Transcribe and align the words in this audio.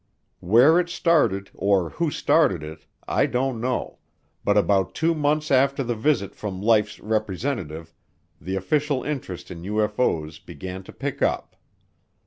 Where 0.39 0.79
it 0.79 0.89
started 0.89 1.51
or 1.53 1.91
who 1.91 2.09
started 2.09 2.63
it 2.63 2.87
I 3.07 3.27
don't 3.27 3.61
know, 3.61 3.99
but 4.43 4.57
about 4.57 4.95
two 4.95 5.13
months 5.13 5.51
after 5.51 5.83
the 5.83 5.93
visit 5.93 6.33
from 6.33 6.59
Life's 6.59 6.99
representative 6.99 7.93
the 8.41 8.55
official 8.55 9.03
interest 9.03 9.51
in 9.51 9.61
UFO's 9.61 10.39
began 10.39 10.81
to 10.85 10.91
pick 10.91 11.21
up. 11.21 11.55